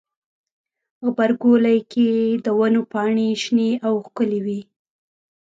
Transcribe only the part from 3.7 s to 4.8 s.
او ښکلي وي.